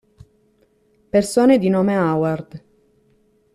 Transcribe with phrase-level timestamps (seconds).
[1.11, 2.63] Persone di nome Howard